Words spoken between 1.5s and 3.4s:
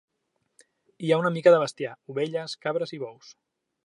de bestiar: ovelles, cabres i bous.